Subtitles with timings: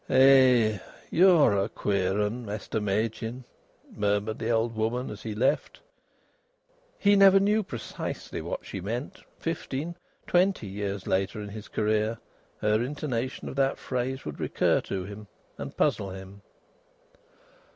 [0.09, 0.79] "Eh,
[1.11, 3.43] you're a queer 'un, Mester Machin!"
[3.95, 5.79] murmured the old woman as he left.
[6.97, 9.21] He never knew precisely what she meant.
[9.37, 9.95] Fifteen
[10.25, 12.17] twenty years later in his career
[12.61, 15.27] her intonation of that phrase would recur to him
[15.59, 16.41] and puzzle him.